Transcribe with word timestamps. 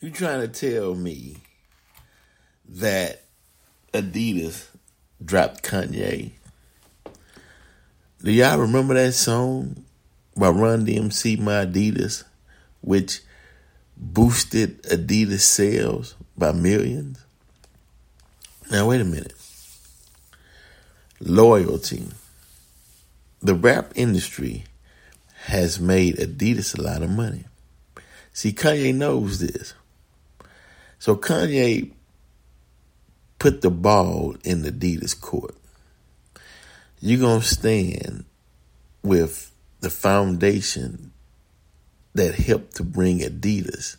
You 0.00 0.10
trying 0.12 0.42
to 0.42 0.46
tell 0.48 0.94
me 0.94 1.38
that 2.68 3.24
Adidas 3.92 4.68
dropped 5.24 5.64
Kanye? 5.64 6.30
Do 8.22 8.30
y'all 8.30 8.60
remember 8.60 8.94
that 8.94 9.14
song 9.14 9.84
by 10.36 10.50
Run 10.50 10.86
DMC, 10.86 11.40
My 11.40 11.66
Adidas, 11.66 12.22
which 12.80 13.22
boosted 13.96 14.80
Adidas 14.84 15.40
sales 15.40 16.14
by 16.36 16.52
millions? 16.52 17.18
Now, 18.70 18.90
wait 18.90 19.00
a 19.00 19.04
minute. 19.04 19.34
Loyalty. 21.18 22.06
The 23.40 23.56
rap 23.56 23.90
industry 23.96 24.62
has 25.46 25.80
made 25.80 26.18
Adidas 26.18 26.78
a 26.78 26.82
lot 26.82 27.02
of 27.02 27.10
money. 27.10 27.46
See, 28.32 28.52
Kanye 28.52 28.94
knows 28.94 29.40
this. 29.40 29.74
So 30.98 31.16
Kanye 31.16 31.92
put 33.38 33.60
the 33.60 33.70
ball 33.70 34.36
in 34.44 34.62
Adidas 34.64 35.18
court. 35.18 35.54
You're 37.00 37.20
going 37.20 37.40
to 37.40 37.46
stand 37.46 38.24
with 39.02 39.52
the 39.80 39.90
foundation 39.90 41.12
that 42.14 42.34
helped 42.34 42.74
to 42.76 42.82
bring 42.82 43.20
Adidas 43.20 43.96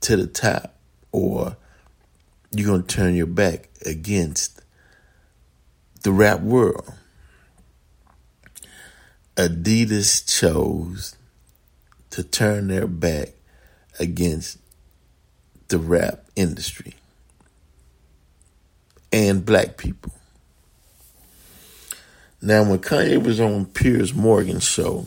to 0.00 0.16
the 0.16 0.26
top, 0.26 0.74
or 1.12 1.56
you're 2.50 2.66
going 2.66 2.84
to 2.84 2.96
turn 2.96 3.14
your 3.14 3.26
back 3.26 3.68
against 3.84 4.62
the 6.02 6.12
rap 6.12 6.40
world. 6.40 6.94
Adidas 9.36 10.26
chose 10.26 11.16
to 12.08 12.22
turn 12.22 12.68
their 12.68 12.86
back 12.86 13.34
against 13.98 14.58
the 15.70 15.78
rap 15.78 16.24
industry 16.36 16.94
and 19.12 19.44
black 19.44 19.76
people. 19.76 20.12
Now, 22.42 22.62
when 22.68 22.78
Kanye 22.78 23.22
was 23.22 23.40
on 23.40 23.66
Piers 23.66 24.14
Morgan's 24.14 24.64
show, 24.64 25.06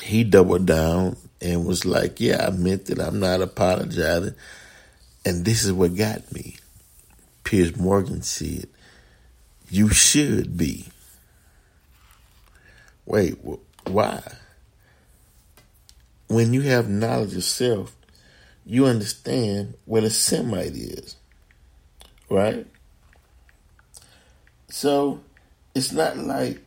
he 0.00 0.22
doubled 0.22 0.66
down 0.66 1.16
and 1.40 1.66
was 1.66 1.84
like, 1.84 2.20
Yeah, 2.20 2.46
I 2.46 2.50
meant 2.50 2.90
it. 2.90 2.98
I'm 2.98 3.20
not 3.20 3.40
apologizing. 3.40 4.34
And 5.24 5.44
this 5.44 5.64
is 5.64 5.72
what 5.72 5.96
got 5.96 6.30
me. 6.32 6.56
Piers 7.42 7.76
Morgan 7.76 8.22
said, 8.22 8.68
You 9.68 9.88
should 9.90 10.56
be. 10.56 10.86
Wait, 13.06 13.36
why? 13.86 14.22
When 16.28 16.52
you 16.52 16.62
have 16.62 16.88
knowledge 16.88 17.34
of 17.34 17.44
self, 17.44 17.94
you 18.66 18.86
understand 18.86 19.74
what 19.84 20.04
a 20.04 20.10
Semite 20.10 20.74
is, 20.74 21.16
right? 22.30 22.66
So 24.70 25.20
it's 25.74 25.92
not 25.92 26.16
like 26.16 26.64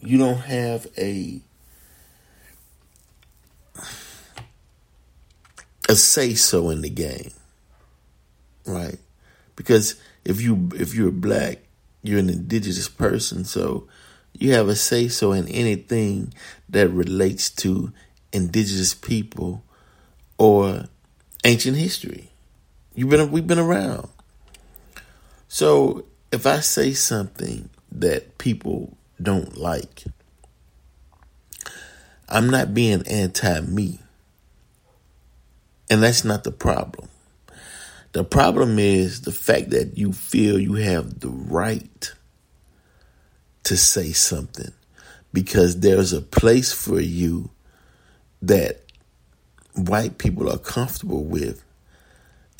you 0.00 0.18
don't 0.18 0.40
have 0.40 0.86
a 0.98 1.40
a 5.88 5.94
say 5.94 6.34
so 6.34 6.70
in 6.70 6.82
the 6.82 6.90
game, 6.90 7.30
right? 8.66 8.98
Because 9.56 9.94
if 10.24 10.40
you 10.40 10.70
if 10.74 10.94
you're 10.94 11.10
black, 11.10 11.58
you're 12.02 12.18
an 12.18 12.30
indigenous 12.30 12.88
person, 12.88 13.44
so 13.44 13.86
you 14.32 14.52
have 14.52 14.68
a 14.68 14.74
say 14.74 15.08
so 15.08 15.32
in 15.32 15.46
anything 15.48 16.34
that 16.68 16.88
relates 16.88 17.50
to 17.50 17.92
indigenous 18.34 18.94
people 18.94 19.62
or 20.38 20.84
ancient 21.44 21.76
history. 21.76 22.30
You've 22.94 23.08
been 23.10 23.30
we've 23.30 23.46
been 23.46 23.58
around. 23.58 24.08
So 25.48 26.04
if 26.32 26.46
I 26.46 26.60
say 26.60 26.92
something 26.92 27.70
that 27.92 28.38
people 28.38 28.96
don't 29.22 29.56
like, 29.56 30.04
I'm 32.28 32.50
not 32.50 32.74
being 32.74 33.06
anti 33.06 33.60
me. 33.60 34.00
And 35.90 36.02
that's 36.02 36.24
not 36.24 36.44
the 36.44 36.50
problem. 36.50 37.08
The 38.12 38.24
problem 38.24 38.78
is 38.78 39.22
the 39.22 39.32
fact 39.32 39.70
that 39.70 39.98
you 39.98 40.12
feel 40.12 40.58
you 40.58 40.74
have 40.74 41.20
the 41.20 41.28
right 41.28 42.12
to 43.64 43.76
say 43.76 44.12
something 44.12 44.72
because 45.32 45.80
there's 45.80 46.12
a 46.12 46.22
place 46.22 46.72
for 46.72 47.00
you 47.00 47.50
that 48.48 48.82
white 49.74 50.18
people 50.18 50.50
are 50.50 50.58
comfortable 50.58 51.24
with 51.24 51.64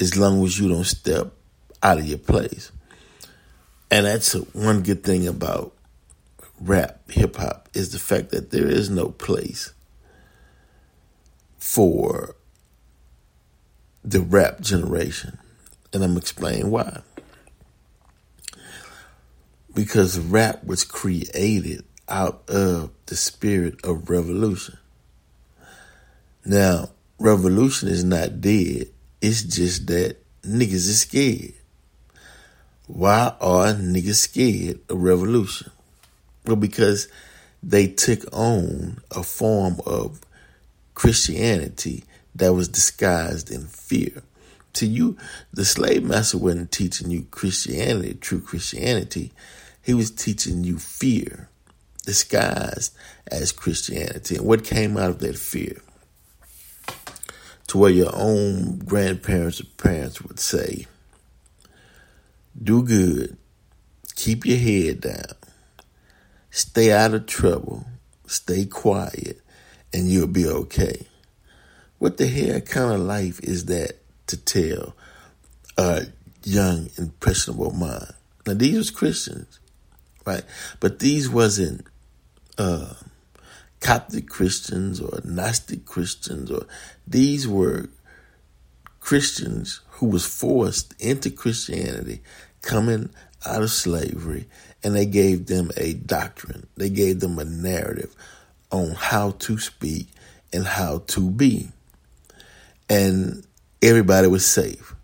as 0.00 0.16
long 0.16 0.44
as 0.44 0.58
you 0.58 0.68
don't 0.68 0.84
step 0.84 1.32
out 1.82 1.98
of 1.98 2.06
your 2.06 2.18
place. 2.18 2.72
And 3.90 4.06
that's 4.06 4.32
one 4.32 4.82
good 4.82 5.04
thing 5.04 5.28
about 5.28 5.72
rap, 6.60 7.10
hip 7.10 7.36
hop, 7.36 7.68
is 7.74 7.92
the 7.92 7.98
fact 7.98 8.30
that 8.30 8.50
there 8.50 8.66
is 8.66 8.90
no 8.90 9.10
place 9.10 9.72
for 11.58 12.34
the 14.02 14.20
rap 14.20 14.60
generation. 14.60 15.38
And 15.92 16.02
I'm 16.02 16.16
explaining 16.16 16.70
why. 16.70 17.02
Because 19.72 20.18
rap 20.18 20.64
was 20.64 20.82
created 20.84 21.84
out 22.08 22.48
of 22.48 22.90
the 23.06 23.16
spirit 23.16 23.84
of 23.84 24.10
revolution. 24.10 24.78
Now, 26.44 26.90
revolution 27.18 27.88
is 27.88 28.04
not 28.04 28.40
dead. 28.40 28.88
It's 29.22 29.42
just 29.42 29.86
that 29.86 30.18
niggas 30.42 30.72
is 30.72 31.00
scared. 31.00 31.54
Why 32.86 33.34
are 33.40 33.72
niggas 33.72 34.16
scared 34.16 34.80
of 34.90 35.02
revolution? 35.02 35.70
Well, 36.44 36.56
because 36.56 37.08
they 37.62 37.86
took 37.86 38.20
on 38.30 38.98
a 39.10 39.22
form 39.22 39.80
of 39.86 40.20
Christianity 40.94 42.04
that 42.34 42.52
was 42.52 42.68
disguised 42.68 43.50
in 43.50 43.66
fear. 43.66 44.22
To 44.74 44.86
you, 44.86 45.16
the 45.52 45.64
slave 45.64 46.04
master 46.04 46.36
wasn't 46.36 46.72
teaching 46.72 47.10
you 47.10 47.26
Christianity, 47.30 48.14
true 48.14 48.40
Christianity. 48.40 49.32
He 49.80 49.94
was 49.94 50.10
teaching 50.10 50.62
you 50.64 50.78
fear, 50.78 51.48
disguised 52.04 52.94
as 53.28 53.52
Christianity. 53.52 54.36
And 54.36 54.44
what 54.44 54.64
came 54.64 54.98
out 54.98 55.10
of 55.10 55.18
that 55.20 55.38
fear? 55.38 55.80
To 57.68 57.78
where 57.78 57.90
your 57.90 58.14
own 58.14 58.78
grandparents 58.78 59.60
or 59.60 59.64
parents 59.78 60.20
would 60.22 60.38
say, 60.38 60.86
do 62.62 62.82
good, 62.82 63.36
keep 64.14 64.46
your 64.46 64.58
head 64.58 65.00
down, 65.00 65.36
stay 66.50 66.92
out 66.92 67.14
of 67.14 67.26
trouble, 67.26 67.86
stay 68.26 68.64
quiet, 68.66 69.40
and 69.92 70.08
you'll 70.08 70.26
be 70.26 70.46
okay. 70.46 71.06
What 71.98 72.16
the 72.16 72.26
hell 72.26 72.60
kind 72.60 72.92
of 72.92 73.00
life 73.00 73.40
is 73.40 73.64
that 73.66 73.96
to 74.26 74.36
tell 74.36 74.94
a 75.76 76.06
young, 76.42 76.90
impressionable 76.98 77.72
mind? 77.72 78.12
Now, 78.46 78.54
these 78.54 78.76
was 78.76 78.90
Christians, 78.90 79.58
right? 80.26 80.44
But 80.80 80.98
these 80.98 81.28
wasn't 81.28 81.86
uh, 82.58 82.94
Coptic 83.84 84.30
Christians 84.30 84.98
or 84.98 85.20
Gnostic 85.24 85.84
Christians, 85.84 86.50
or 86.50 86.66
these 87.06 87.46
were 87.46 87.90
Christians 88.98 89.82
who 89.90 90.06
was 90.06 90.24
forced 90.24 90.94
into 90.98 91.30
Christianity 91.30 92.22
coming 92.62 93.10
out 93.44 93.60
of 93.60 93.70
slavery 93.70 94.48
and 94.82 94.96
they 94.96 95.04
gave 95.04 95.46
them 95.46 95.70
a 95.76 95.92
doctrine. 95.92 96.66
They 96.78 96.88
gave 96.88 97.20
them 97.20 97.38
a 97.38 97.44
narrative 97.44 98.16
on 98.70 98.92
how 98.92 99.32
to 99.32 99.58
speak 99.58 100.08
and 100.50 100.64
how 100.64 101.02
to 101.08 101.30
be. 101.30 101.68
And 102.88 103.46
everybody 103.82 104.28
was 104.28 104.46
safe. 104.46 104.94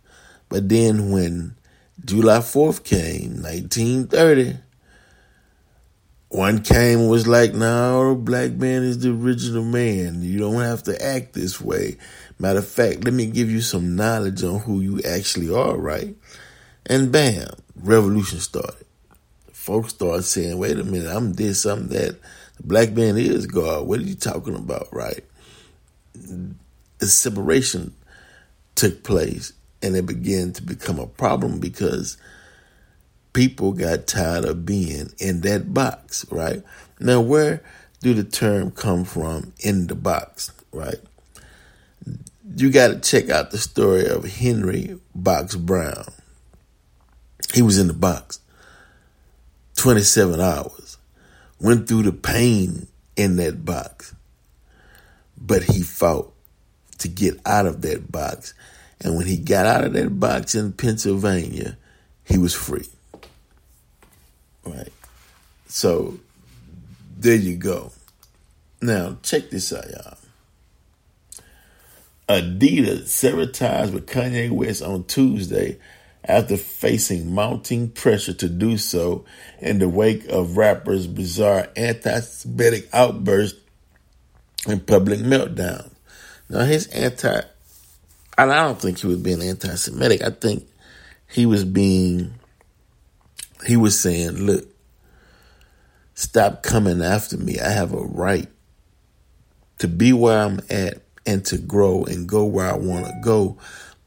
But 0.48 0.70
then 0.70 1.10
when 1.10 1.54
July 2.02 2.38
4th 2.38 2.82
came, 2.82 3.42
1930, 3.42 4.56
one 6.30 6.62
came 6.62 7.08
was 7.08 7.26
like, 7.26 7.54
no, 7.54 8.14
black 8.14 8.52
man 8.52 8.84
is 8.84 9.00
the 9.00 9.10
original 9.10 9.64
man. 9.64 10.22
You 10.22 10.38
don't 10.38 10.62
have 10.62 10.84
to 10.84 11.04
act 11.04 11.32
this 11.32 11.60
way. 11.60 11.96
Matter 12.38 12.60
of 12.60 12.68
fact, 12.68 13.04
let 13.04 13.12
me 13.12 13.26
give 13.26 13.50
you 13.50 13.60
some 13.60 13.96
knowledge 13.96 14.44
on 14.44 14.60
who 14.60 14.80
you 14.80 15.00
actually 15.02 15.52
are, 15.52 15.76
right? 15.76 16.14
And 16.86 17.10
bam, 17.10 17.48
revolution 17.74 18.38
started. 18.38 18.86
Folks 19.52 19.92
started 19.92 20.22
saying, 20.22 20.56
wait 20.56 20.78
a 20.78 20.84
minute, 20.84 21.14
I'm 21.14 21.32
this, 21.32 21.64
I'm 21.64 21.88
that. 21.88 22.16
The 22.56 22.62
black 22.62 22.92
man 22.92 23.18
is 23.18 23.46
God. 23.46 23.88
What 23.88 23.98
are 23.98 24.04
you 24.04 24.14
talking 24.14 24.54
about, 24.54 24.86
right? 24.92 25.24
The 26.14 27.06
separation 27.06 27.92
took 28.76 29.02
place 29.02 29.52
and 29.82 29.96
it 29.96 30.06
began 30.06 30.52
to 30.52 30.62
become 30.62 31.00
a 31.00 31.08
problem 31.08 31.58
because 31.58 32.18
people 33.32 33.72
got 33.72 34.06
tired 34.06 34.44
of 34.44 34.66
being 34.66 35.12
in 35.18 35.40
that 35.42 35.72
box, 35.72 36.26
right? 36.30 36.62
Now, 36.98 37.20
where 37.20 37.62
do 38.00 38.14
the 38.14 38.24
term 38.24 38.70
come 38.70 39.04
from 39.04 39.52
in 39.60 39.86
the 39.86 39.94
box, 39.94 40.50
right? 40.72 41.00
You 42.56 42.70
got 42.70 42.88
to 42.88 43.00
check 43.00 43.30
out 43.30 43.50
the 43.50 43.58
story 43.58 44.06
of 44.06 44.24
Henry 44.24 44.98
Box 45.14 45.54
Brown. 45.54 46.06
He 47.52 47.62
was 47.62 47.78
in 47.78 47.88
the 47.88 47.94
box 47.94 48.40
27 49.76 50.40
hours, 50.40 50.98
went 51.60 51.88
through 51.88 52.02
the 52.02 52.12
pain 52.12 52.86
in 53.16 53.36
that 53.36 53.64
box, 53.64 54.14
but 55.38 55.62
he 55.62 55.82
fought 55.82 56.32
to 56.98 57.08
get 57.08 57.40
out 57.46 57.66
of 57.66 57.80
that 57.82 58.10
box. 58.10 58.52
And 59.00 59.16
when 59.16 59.26
he 59.26 59.38
got 59.38 59.66
out 59.66 59.84
of 59.84 59.94
that 59.94 60.20
box 60.20 60.54
in 60.54 60.72
Pennsylvania, 60.72 61.78
he 62.24 62.36
was 62.36 62.54
free. 62.54 62.88
Right. 64.64 64.92
So 65.66 66.18
there 67.18 67.36
you 67.36 67.56
go. 67.56 67.92
Now 68.82 69.18
check 69.22 69.50
this 69.50 69.72
out, 69.72 69.88
y'all. 69.90 70.16
Adidas 72.28 73.08
severed 73.08 73.54
ties 73.54 73.90
with 73.90 74.06
Kanye 74.06 74.50
West 74.50 74.82
on 74.82 75.04
Tuesday 75.04 75.78
after 76.24 76.56
facing 76.56 77.34
mounting 77.34 77.90
pressure 77.90 78.34
to 78.34 78.48
do 78.48 78.76
so 78.76 79.24
in 79.58 79.78
the 79.78 79.88
wake 79.88 80.26
of 80.28 80.56
rapper's 80.56 81.06
bizarre 81.06 81.68
anti-Semitic 81.76 82.88
outburst 82.92 83.56
and 84.68 84.86
public 84.86 85.20
meltdown. 85.20 85.90
Now 86.48 86.64
his 86.64 86.86
anti, 86.88 87.40
I 88.38 88.46
don't 88.46 88.80
think 88.80 88.98
he 89.00 89.06
was 89.06 89.18
being 89.18 89.42
anti-Semitic. 89.42 90.22
I 90.22 90.30
think 90.30 90.68
he 91.28 91.46
was 91.46 91.64
being 91.64 92.34
he 93.66 93.76
was 93.76 93.98
saying, 93.98 94.32
look, 94.32 94.66
stop 96.14 96.62
coming 96.62 97.02
after 97.02 97.36
me. 97.36 97.58
I 97.60 97.70
have 97.70 97.92
a 97.92 98.02
right 98.02 98.48
to 99.78 99.88
be 99.88 100.12
where 100.12 100.38
I'm 100.38 100.60
at 100.70 101.02
and 101.26 101.44
to 101.46 101.58
grow 101.58 102.04
and 102.04 102.28
go 102.28 102.44
where 102.44 102.68
I 102.68 102.76
want 102.76 103.06
to 103.06 103.20
go. 103.22 103.58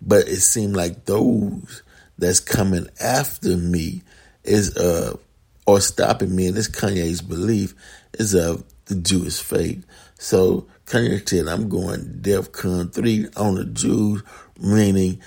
But 0.01 0.27
it 0.27 0.41
seemed 0.41 0.75
like 0.75 1.05
those 1.05 1.83
that's 2.17 2.39
coming 2.39 2.88
after 3.00 3.55
me 3.57 4.03
is 4.44 4.75
uh 4.77 5.17
or 5.65 5.79
stopping 5.79 6.35
me, 6.35 6.47
and 6.47 6.57
this 6.57 6.69
Kanye's 6.69 7.21
belief 7.21 7.73
is 8.19 8.33
of 8.33 8.63
the 8.85 8.95
Jewish 8.95 9.41
faith. 9.41 9.85
So 10.19 10.67
Kanye 10.85 11.27
said, 11.27 11.47
I'm 11.47 11.69
going 11.69 12.19
DEFCON 12.21 12.94
3 12.94 13.27
on 13.38 13.55
the 13.55 13.65
Jews, 13.65 14.23
meaning 14.59 15.21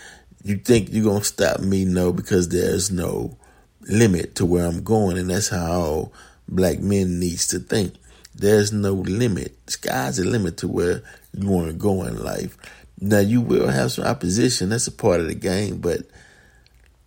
you 0.44 0.56
think 0.56 0.92
you're 0.92 1.04
going 1.04 1.20
to 1.20 1.24
stop 1.24 1.60
me? 1.60 1.84
No, 1.84 2.12
because 2.12 2.50
there's 2.50 2.90
no 2.90 3.38
limit 3.86 4.34
to 4.36 4.46
where 4.46 4.66
I'm 4.66 4.82
going, 4.82 5.18
and 5.18 5.30
that's 5.30 5.48
how 5.48 6.12
black 6.48 6.80
men 6.80 7.18
needs 7.18 7.46
to 7.48 7.58
think. 7.58 7.94
There's 8.34 8.72
no 8.72 8.92
limit. 8.92 9.56
Sky's 9.70 10.18
the 10.18 10.24
limit 10.24 10.58
to 10.58 10.68
where 10.68 11.02
you 11.32 11.48
want 11.48 11.68
to 11.68 11.72
go 11.72 12.04
in 12.04 12.22
life. 12.22 12.56
Now 13.00 13.20
you 13.20 13.40
will 13.40 13.68
have 13.68 13.92
some 13.92 14.04
opposition. 14.04 14.68
That's 14.70 14.86
a 14.86 14.92
part 14.92 15.20
of 15.20 15.26
the 15.26 15.34
game, 15.34 15.78
but 15.78 16.00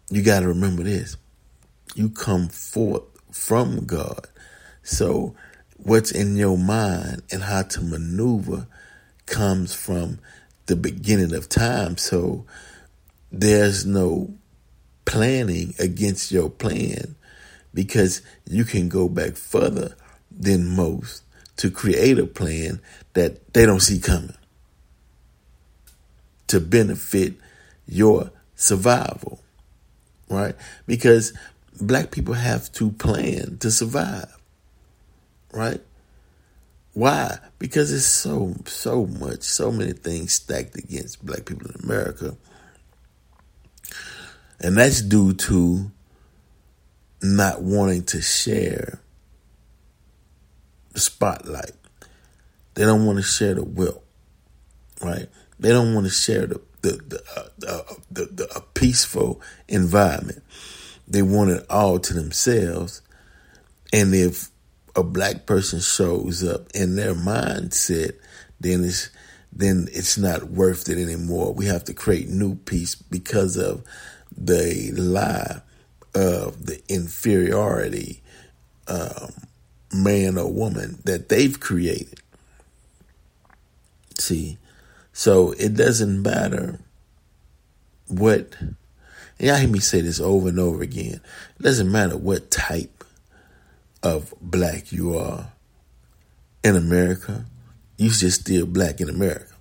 you 0.10 0.24
got 0.24 0.42
to 0.42 0.48
remember 0.48 0.84
this: 0.84 1.18
you 1.96 2.10
come 2.10 2.50
forth 2.50 3.04
from 3.32 3.86
God. 3.86 4.28
So 4.84 5.36
what's 5.78 6.12
in 6.12 6.36
your 6.36 6.58
mind 6.58 7.22
and 7.32 7.44
how 7.44 7.64
to 7.64 7.82
maneuver 7.82 8.68
comes 9.26 9.74
from 9.74 10.20
the 10.66 10.76
beginning 10.76 11.34
of 11.34 11.50
time. 11.50 11.98
So 11.98 12.46
there's 13.32 13.86
no 13.86 14.34
planning 15.10 15.74
against 15.80 16.32
your 16.32 16.52
plan 16.52 17.16
because 17.74 18.22
you 18.46 18.64
can 18.64 18.88
go 18.88 19.10
back 19.10 19.36
further 19.36 19.96
than 20.30 20.76
most 20.76 21.24
to 21.58 21.72
create 21.72 22.20
a 22.20 22.28
plan 22.28 22.80
that 23.14 23.52
they 23.54 23.66
don't 23.66 23.80
see 23.80 24.00
coming 24.00 24.38
to 26.46 26.60
benefit 26.60 27.34
your 27.88 28.30
survival, 28.54 29.40
right? 30.30 30.54
Because 30.86 31.34
black 31.82 32.12
people 32.12 32.36
have 32.36 32.72
to 32.74 32.92
plan 32.92 33.58
to 33.62 33.72
survive, 33.72 34.38
right? 35.52 35.82
Why? 36.94 37.40
Because 37.58 37.92
it's 37.92 38.06
so, 38.06 38.54
so 38.66 39.08
much, 39.08 39.42
so 39.42 39.72
many 39.72 39.94
things 39.94 40.34
stacked 40.34 40.78
against 40.78 41.26
black 41.26 41.46
people 41.46 41.68
in 41.72 41.84
America 41.84 42.38
and 44.60 44.78
that's 44.78 45.02
due 45.02 45.34
to 45.34 45.92
not 47.22 47.62
wanting 47.62 48.04
to 48.06 48.22
share 48.22 49.00
the 50.94 51.00
spotlight. 51.00 51.72
They 52.76 52.86
don't 52.86 53.06
want 53.06 53.18
to 53.18 53.24
share 53.24 53.56
the 53.56 53.64
will, 53.64 54.04
right? 55.02 55.28
They 55.60 55.70
don't 55.70 55.94
want 55.94 56.06
to 56.06 56.12
share 56.12 56.46
the 56.48 56.62
the 56.82 56.92
the, 56.92 57.24
uh, 57.36 57.72
uh, 57.72 57.94
the, 58.12 58.26
the 58.26 58.56
a 58.56 58.62
peaceful 58.62 59.42
environment. 59.68 60.44
They 61.08 61.22
want 61.22 61.52
it 61.52 61.66
all 61.70 62.00
to 62.00 62.14
themselves. 62.14 63.02
And 63.92 64.14
if 64.14 64.50
a 64.96 65.04
black 65.04 65.46
person 65.46 65.80
shows 65.80 66.44
up 66.44 66.70
in 66.74 66.96
their 66.96 67.16
mindset, 67.16 68.14
then 68.60 68.84
it's 68.84 69.10
then 69.52 69.88
it's 69.92 70.18
not 70.18 70.52
worth 70.52 70.88
it 70.90 71.02
anymore. 71.02 71.54
We 71.54 71.66
have 71.66 71.84
to 71.86 71.94
create 71.94 72.30
new 72.30 72.56
peace 72.56 72.96
because 72.96 73.58
of 73.58 73.84
the 74.36 74.92
lie 74.94 75.62
of 76.16 76.66
the 76.66 76.82
inferiority 76.88 78.22
um, 78.88 79.32
man 79.94 80.38
or 80.38 80.52
woman 80.52 81.00
that 81.06 81.30
they've 81.30 81.60
created. 81.60 82.20
See, 84.18 84.58
so 85.14 85.52
it 85.52 85.76
doesn't 85.76 86.22
matter 86.22 86.80
what, 88.08 88.56
y'all 89.38 89.56
hear 89.56 89.70
me 89.70 89.80
say 89.80 90.02
this 90.02 90.20
over 90.20 90.50
and 90.50 90.60
over 90.60 90.82
again. 90.82 91.22
It 91.60 91.64
doesn't 91.64 91.92
matter 91.92 92.18
what 92.18 92.52
type 92.52 93.04
of 94.02 94.34
black 94.42 94.92
you 94.92 95.18
are 95.18 95.52
in 96.64 96.76
America, 96.76 97.46
you 97.98 98.10
just 98.10 98.42
still 98.42 98.66
black 98.66 99.00
in 99.00 99.10
America. 99.10 99.54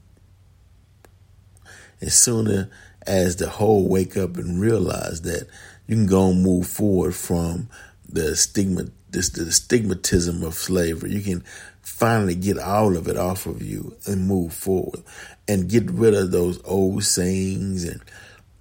And 2.00 2.12
sooner 2.12 2.70
as 3.08 3.36
the 3.36 3.48
whole 3.48 3.88
wake 3.88 4.16
up 4.16 4.36
and 4.36 4.60
realize 4.60 5.22
that 5.22 5.48
you 5.86 5.96
can 5.96 6.06
go 6.06 6.30
and 6.30 6.42
move 6.42 6.66
forward 6.66 7.14
from 7.14 7.68
the 8.08 8.36
stigma, 8.36 8.84
this 9.10 9.30
the 9.30 9.44
stigmatism 9.44 10.42
of 10.42 10.54
slavery. 10.54 11.12
You 11.12 11.22
can 11.22 11.44
finally 11.80 12.34
get 12.34 12.58
all 12.58 12.96
of 12.96 13.08
it 13.08 13.16
off 13.16 13.46
of 13.46 13.62
you 13.62 13.96
and 14.06 14.28
move 14.28 14.52
forward 14.52 15.02
and 15.48 15.70
get 15.70 15.90
rid 15.90 16.14
of 16.14 16.30
those 16.30 16.60
old 16.64 17.02
sayings 17.02 17.84
and 17.84 18.02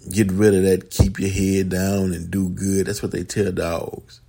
get 0.09 0.31
rid 0.31 0.55
of 0.55 0.63
that 0.63 0.89
keep 0.89 1.19
your 1.19 1.29
head 1.29 1.69
down 1.69 2.13
and 2.13 2.31
do 2.31 2.47
good. 2.49 2.87
That's 2.87 3.03
what 3.03 3.11
they 3.11 3.23
tell 3.23 3.51
dogs. 3.51 4.21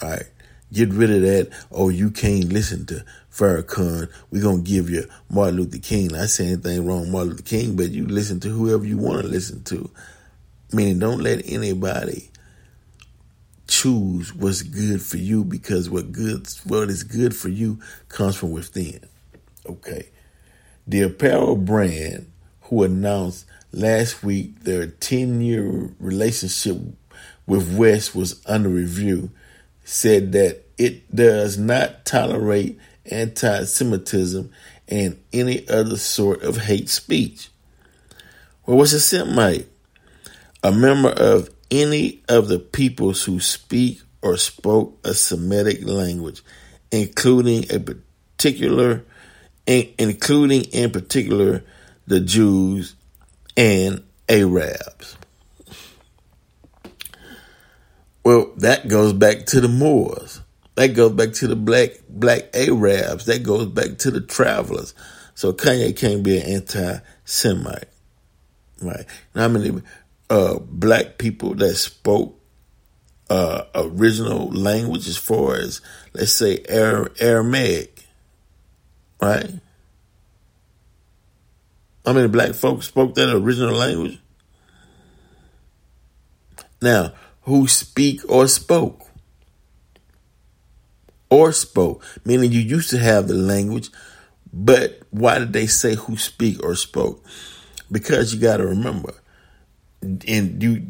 Right? 0.00 0.26
Get 0.72 0.90
rid 0.90 1.10
of 1.10 1.22
that. 1.22 1.50
Oh, 1.70 1.88
you 1.88 2.10
can't 2.10 2.52
listen 2.52 2.86
to 2.86 3.04
Farrakhan. 3.32 4.10
We're 4.30 4.42
going 4.42 4.64
to 4.64 4.70
give 4.70 4.90
you 4.90 5.08
Martin 5.30 5.56
Luther 5.56 5.78
King. 5.78 6.14
I 6.14 6.26
say 6.26 6.48
anything 6.48 6.86
wrong 6.86 7.10
Martin 7.10 7.30
Luther 7.30 7.42
King, 7.42 7.76
but 7.76 7.90
you 7.90 8.06
listen 8.06 8.40
to 8.40 8.48
whoever 8.48 8.84
you 8.84 8.98
want 8.98 9.22
to 9.22 9.28
listen 9.28 9.64
to. 9.64 9.90
Meaning, 10.72 10.98
don't 10.98 11.20
let 11.20 11.42
anybody 11.46 12.30
choose 13.66 14.34
what's 14.34 14.62
good 14.62 15.00
for 15.00 15.16
you 15.16 15.44
because 15.44 15.88
what 15.88 16.12
good 16.12 16.46
what 16.64 16.90
is 16.90 17.02
good 17.02 17.34
for 17.34 17.48
you 17.48 17.80
comes 18.08 18.36
from 18.36 18.50
within. 18.50 19.00
Okay. 19.66 20.08
The 20.86 21.02
apparel 21.02 21.56
brand 21.56 22.30
who 22.62 22.82
announced 22.82 23.46
last 23.72 24.22
week 24.22 24.64
their 24.64 24.86
10 24.86 25.40
year 25.40 25.90
relationship 25.98 26.76
with 27.46 27.76
West 27.76 28.14
was 28.14 28.42
under 28.46 28.68
review 28.68 29.30
said 29.84 30.32
that 30.32 30.64
it 30.76 31.14
does 31.14 31.58
not 31.58 32.04
tolerate 32.04 32.78
anti 33.10 33.64
Semitism 33.64 34.50
and 34.88 35.18
any 35.32 35.68
other 35.68 35.96
sort 35.96 36.42
of 36.42 36.56
hate 36.58 36.88
speech. 36.88 37.48
Well, 38.66 38.76
what's 38.76 38.92
a 38.92 39.00
Semite? 39.00 39.68
A 40.62 40.70
member 40.70 41.08
of 41.08 41.50
any 41.70 42.22
of 42.28 42.48
the 42.48 42.58
peoples 42.58 43.24
who 43.24 43.40
speak 43.40 44.00
or 44.20 44.36
spoke 44.36 44.98
a 45.04 45.14
Semitic 45.14 45.84
language, 45.84 46.42
including 46.90 47.64
a 47.74 47.80
particular, 47.80 49.04
including 49.66 50.62
in 50.64 50.90
particular 50.90 51.64
the 52.06 52.20
Jews 52.20 52.94
and 53.56 54.04
Arabs. 54.28 55.16
Well, 58.24 58.52
that 58.58 58.86
goes 58.86 59.12
back 59.12 59.46
to 59.46 59.60
the 59.60 59.68
Moors. 59.68 60.41
That 60.74 60.88
goes 60.88 61.12
back 61.12 61.32
to 61.34 61.46
the 61.46 61.56
black 61.56 61.90
black 62.08 62.54
Arabs. 62.54 63.26
That 63.26 63.42
goes 63.42 63.66
back 63.66 63.98
to 63.98 64.10
the 64.10 64.20
travelers. 64.20 64.94
So 65.34 65.52
Kanye 65.52 65.96
can't 65.96 66.22
be 66.22 66.38
an 66.38 66.46
anti-Semite, 66.46 67.88
right? 68.80 69.06
How 69.34 69.48
many 69.48 69.82
uh, 70.30 70.58
black 70.60 71.18
people 71.18 71.54
that 71.54 71.74
spoke 71.74 72.38
uh, 73.28 73.64
original 73.74 74.50
language 74.50 75.08
as 75.08 75.16
far 75.16 75.56
as 75.56 75.80
let's 76.12 76.32
say 76.32 76.62
Aramaic, 76.68 78.04
right? 79.20 79.50
How 82.04 82.12
many 82.12 82.28
black 82.28 82.54
folks 82.54 82.86
spoke 82.86 83.14
that 83.14 83.34
original 83.34 83.74
language? 83.74 84.18
Now, 86.80 87.12
who 87.42 87.68
speak 87.68 88.20
or 88.28 88.48
spoke? 88.48 89.06
Or 91.32 91.50
spoke, 91.52 92.04
meaning 92.26 92.52
you 92.52 92.60
used 92.60 92.90
to 92.90 92.98
have 92.98 93.26
the 93.26 93.32
language, 93.32 93.88
but 94.52 95.00
why 95.08 95.38
did 95.38 95.54
they 95.54 95.66
say 95.66 95.94
who 95.94 96.18
speak 96.18 96.62
or 96.62 96.74
spoke? 96.74 97.24
Because 97.90 98.34
you 98.34 98.40
got 98.40 98.58
to 98.58 98.66
remember, 98.66 99.14
and 100.02 100.62
you, 100.62 100.86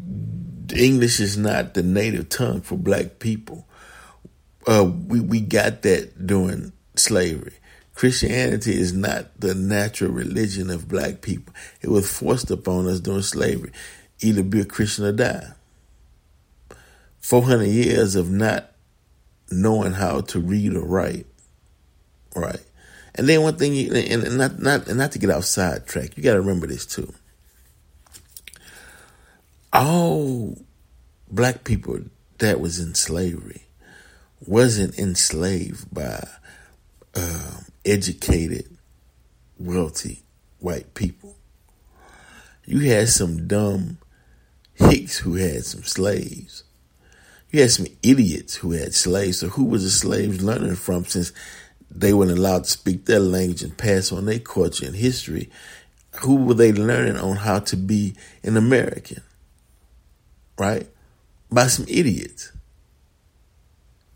English 0.75 1.21
is 1.21 1.37
not 1.37 1.75
the 1.75 1.81
native 1.81 2.27
tongue 2.27 2.59
for 2.59 2.77
black 2.77 3.19
people. 3.19 3.65
Uh, 4.67 4.91
we 5.07 5.21
we 5.21 5.39
got 5.39 5.81
that 5.83 6.27
during 6.27 6.73
slavery. 6.97 7.53
Christianity 7.95 8.77
is 8.77 8.91
not 8.91 9.39
the 9.39 9.55
natural 9.55 10.11
religion 10.11 10.69
of 10.69 10.89
black 10.89 11.21
people. 11.21 11.53
It 11.79 11.89
was 11.89 12.11
forced 12.11 12.51
upon 12.51 12.89
us 12.89 12.99
during 12.99 13.21
slavery. 13.21 13.71
Either 14.19 14.43
be 14.43 14.59
a 14.59 14.65
Christian 14.65 15.05
or 15.05 15.13
die. 15.13 15.53
400 17.21 17.63
years 17.63 18.17
of 18.17 18.29
not 18.29 18.72
knowing 19.61 19.93
how 19.93 20.21
to 20.21 20.39
read 20.39 20.75
or 20.75 20.85
write. 20.85 21.25
Right. 22.35 22.61
And 23.15 23.29
then 23.29 23.43
one 23.43 23.57
thing, 23.57 23.75
you, 23.75 23.93
and 23.93 24.37
not, 24.37 24.59
not, 24.59 24.87
and 24.87 24.97
not 24.97 25.11
to 25.11 25.19
get 25.19 25.29
outside 25.29 25.85
track, 25.85 26.17
you 26.17 26.23
got 26.23 26.33
to 26.33 26.41
remember 26.41 26.67
this 26.67 26.85
too. 26.85 27.13
All 29.71 30.57
black 31.29 31.63
people 31.63 31.99
that 32.39 32.59
was 32.59 32.79
in 32.79 32.95
slavery 32.95 33.63
wasn't 34.45 34.97
enslaved 34.97 35.93
by 35.93 36.27
uh, 37.15 37.57
educated, 37.85 38.77
wealthy 39.59 40.23
white 40.59 40.93
people. 40.93 41.35
You 42.65 42.79
had 42.91 43.09
some 43.09 43.47
dumb 43.47 43.97
hicks 44.73 45.17
who 45.19 45.35
had 45.35 45.65
some 45.65 45.83
slaves 45.83 46.63
you 47.53 47.61
had 47.61 47.71
some 47.71 47.85
idiots 48.01 48.55
who 48.55 48.71
had 48.71 48.95
slaves. 48.95 49.37
So 49.37 49.47
who 49.47 49.65
was 49.65 49.83
the 49.83 49.91
slaves 49.91 50.43
learning 50.43 50.75
from 50.75 51.05
since 51.05 51.31
they 51.89 52.11
weren't 52.11 52.31
allowed 52.31 52.63
to 52.63 52.69
speak 52.71 53.05
their 53.05 53.19
language 53.19 53.61
and 53.61 53.77
pass 53.77 54.11
on 54.11 54.25
their 54.25 54.39
culture 54.39 54.87
and 54.87 54.95
history? 54.95 55.51
Who 56.21 56.37
were 56.37 56.55
they 56.55 56.73
learning 56.73 57.17
on 57.17 57.37
how 57.37 57.59
to 57.59 57.77
be 57.77 58.15
an 58.41 58.57
American? 58.57 59.21
Right? 60.57 60.87
By 61.51 61.67
some 61.67 61.85
idiots. 61.87 62.51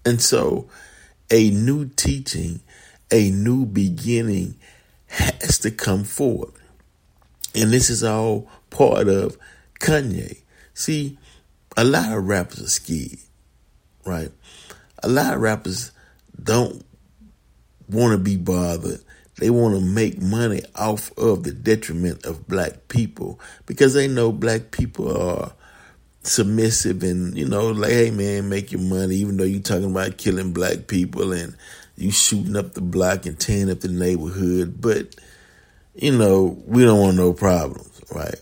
And 0.04 0.20
so 0.20 0.68
a 1.30 1.52
new 1.52 1.90
teaching, 1.90 2.62
a 3.12 3.30
new 3.30 3.68
beginning 3.68 4.56
has 5.10 5.60
to 5.60 5.70
come 5.70 6.06
forward. 6.06 6.54
And 7.54 7.70
this 7.72 7.92
is 7.92 8.04
all 8.04 8.50
part 8.72 9.08
of 9.08 9.38
Kanye. 9.80 10.42
See, 10.74 11.20
a 11.76 11.84
lot 11.84 12.18
of 12.18 12.28
rappers 12.28 12.64
are 12.64 12.68
scared 12.68 13.20
right? 14.08 14.32
A 15.04 15.10
lot 15.10 15.34
of 15.34 15.42
rappers 15.42 15.92
don't 16.42 16.84
want 17.90 18.14
to 18.14 18.18
be 18.18 18.38
bothered. 18.38 19.02
They 19.38 19.52
want 19.52 19.76
to 19.76 19.82
make 19.82 20.20
money 20.20 20.62
off 20.76 21.16
of 21.18 21.44
the 21.44 21.52
detriment 21.52 22.26
of 22.26 22.48
black 22.48 22.88
people 22.88 23.40
because 23.68 23.94
they 23.94 24.08
know 24.08 24.32
black 24.32 24.72
people 24.72 25.16
are 25.16 25.54
submissive 26.24 27.04
and, 27.04 27.38
you 27.38 27.48
know, 27.48 27.70
like, 27.70 27.92
hey 27.92 28.10
man, 28.10 28.50
make 28.50 28.72
your 28.72 28.82
money, 28.82 29.16
even 29.18 29.38
though 29.38 29.44
you're 29.44 29.62
talking 29.62 29.92
about 29.92 30.18
killing 30.18 30.54
black 30.54 30.88
people 30.88 31.34
and 31.34 31.56
you 31.96 32.12
shooting 32.12 32.56
up 32.56 32.74
the 32.74 32.82
block 32.82 33.26
and 33.26 33.40
tearing 33.40 33.70
up 33.70 33.82
the 33.82 33.88
neighborhood. 33.88 34.82
But, 34.82 35.16
you 35.94 36.18
know, 36.18 36.58
we 36.66 36.84
don't 36.84 37.00
want 37.00 37.18
no 37.18 37.34
problems, 37.34 38.02
right? 38.12 38.42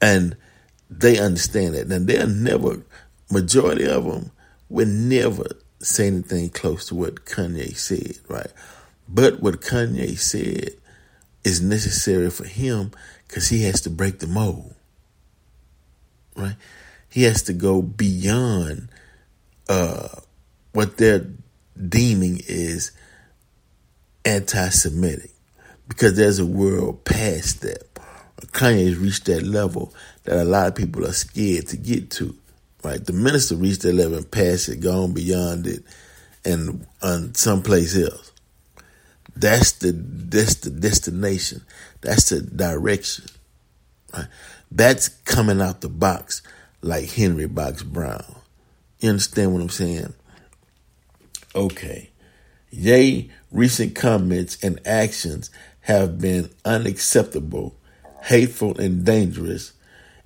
And 0.00 0.36
they 0.88 1.18
understand 1.18 1.74
that. 1.74 1.88
Now, 1.88 1.98
they're 2.00 2.26
never, 2.26 2.82
majority 3.30 3.86
of 3.86 4.04
them, 4.04 4.30
would 4.70 4.88
never 4.88 5.46
say 5.80 6.06
anything 6.06 6.48
close 6.48 6.86
to 6.86 6.94
what 6.94 7.26
Kanye 7.26 7.76
said, 7.76 8.18
right? 8.28 8.50
But 9.08 9.40
what 9.40 9.60
Kanye 9.60 10.18
said 10.18 10.70
is 11.44 11.60
necessary 11.60 12.30
for 12.30 12.44
him 12.44 12.92
because 13.26 13.48
he 13.48 13.64
has 13.64 13.80
to 13.82 13.90
break 13.90 14.20
the 14.20 14.26
mold, 14.26 14.74
right? 16.36 16.56
He 17.08 17.24
has 17.24 17.42
to 17.42 17.52
go 17.52 17.82
beyond 17.82 18.88
uh, 19.68 20.08
what 20.72 20.96
they're 20.96 21.26
deeming 21.88 22.40
is 22.46 22.92
anti-Semitic 24.24 25.32
because 25.88 26.14
there's 26.16 26.38
a 26.38 26.46
world 26.46 27.04
past 27.04 27.62
that. 27.62 27.86
Kanye 28.52 28.86
has 28.86 28.96
reached 28.96 29.26
that 29.26 29.42
level 29.42 29.92
that 30.24 30.38
a 30.38 30.44
lot 30.44 30.66
of 30.68 30.74
people 30.74 31.04
are 31.06 31.12
scared 31.12 31.68
to 31.68 31.76
get 31.76 32.10
to 32.10 32.34
right? 32.82 33.04
The 33.04 33.12
minister 33.12 33.56
reached 33.56 33.82
that 33.82 33.94
level 33.94 34.18
and 34.18 34.30
passed 34.30 34.68
it, 34.68 34.80
gone 34.80 35.12
beyond 35.12 35.66
it, 35.66 35.84
and 36.44 36.86
on 37.02 37.34
someplace 37.34 37.96
else. 37.96 38.32
That's 39.36 39.72
the 39.72 39.92
that's 39.92 40.56
the 40.56 40.70
destination. 40.70 41.62
That's 42.00 42.30
the 42.30 42.40
direction. 42.40 43.26
Right? 44.12 44.26
That's 44.70 45.08
coming 45.08 45.60
out 45.60 45.80
the 45.80 45.88
box 45.88 46.42
like 46.82 47.10
Henry 47.10 47.46
Box 47.46 47.82
Brown. 47.82 48.36
You 49.00 49.10
understand 49.10 49.52
what 49.52 49.62
I'm 49.62 49.68
saying? 49.68 50.14
Okay. 51.54 52.10
Ye 52.70 53.30
recent 53.50 53.94
comments 53.94 54.62
and 54.62 54.78
actions 54.86 55.50
have 55.82 56.20
been 56.20 56.50
unacceptable, 56.64 57.74
hateful, 58.22 58.78
and 58.78 59.04
dangerous 59.04 59.72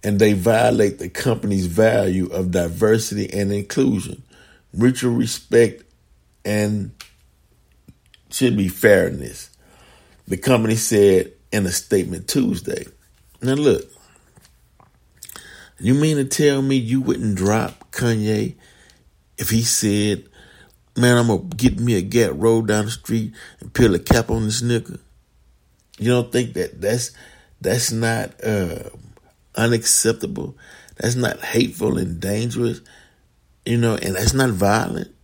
and 0.05 0.19
they 0.19 0.35
violate 0.35 0.99
the 0.99 1.09
company's 1.09 1.67
value 1.67 2.27
of 2.27 2.51
diversity 2.51 3.33
and 3.33 3.51
inclusion, 3.51 4.23
mutual 4.73 5.15
respect, 5.15 5.83
and 6.45 6.93
should 8.31 8.57
be 8.57 8.69
fairness. 8.69 9.51
The 10.29 10.37
company 10.37 10.77
said 10.77 11.33
in 11.51 11.65
a 11.65 11.73
statement 11.73 12.29
Tuesday. 12.29 12.85
Now, 13.41 13.55
look, 13.55 13.91
you 15.81 15.95
mean 15.95 16.19
to 16.19 16.25
tell 16.25 16.61
me 16.61 16.77
you 16.77 17.01
wouldn't 17.01 17.37
drop 17.37 17.91
Kanye 17.91 18.55
if 19.39 19.51
he 19.51 19.63
said, 19.63 20.25
Man, 20.97 21.19
I'm 21.19 21.27
gonna 21.27 21.43
get 21.57 21.81
me 21.81 21.97
a 21.97 22.03
Gap 22.03 22.33
roll 22.35 22.63
down 22.63 22.85
the 22.85 22.91
street 22.91 23.33
and 23.59 23.75
peel 23.75 23.95
a 23.97 23.99
cap 23.99 24.31
on 24.31 24.45
this 24.45 24.63
nigga? 24.63 25.01
You 25.99 26.11
don't 26.11 26.31
think 26.31 26.53
that 26.55 26.81
that's 26.81 27.11
that's 27.61 27.91
not 27.91 28.33
uh, 28.45 28.91
unacceptable. 29.57 30.57
That's 30.97 31.17
not 31.17 31.41
hateful 31.41 31.99
and 31.99 32.21
dangerous, 32.21 32.81
you 33.65 33.79
know, 33.79 33.95
and 33.95 34.15
that's 34.17 34.35
not 34.35 34.51
violent. 34.51 35.15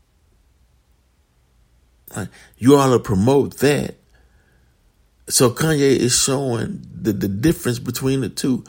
Like, 2.17 2.29
You 2.59 2.77
ought 2.77 2.93
to 2.93 2.99
promote 2.99 3.59
that. 3.59 3.95
So 5.29 5.51
Kanye 5.51 5.97
is 5.97 6.17
showing 6.17 6.85
the, 6.93 7.13
the 7.13 7.29
difference 7.29 7.79
between 7.79 8.21
the 8.23 8.29
two. 8.29 8.65